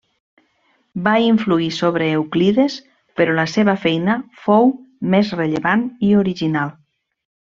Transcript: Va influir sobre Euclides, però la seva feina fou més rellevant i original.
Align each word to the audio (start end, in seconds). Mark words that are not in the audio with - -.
Va 1.07 1.11
influir 1.23 1.67
sobre 1.75 2.07
Euclides, 2.21 2.77
però 3.21 3.35
la 3.41 3.45
seva 3.53 3.75
feina 3.85 4.15
fou 4.47 4.73
més 5.15 5.31
rellevant 5.41 5.85
i 6.09 6.13
original. 6.25 6.75